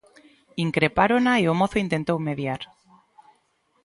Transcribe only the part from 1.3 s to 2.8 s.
e o mozo intentou mediar.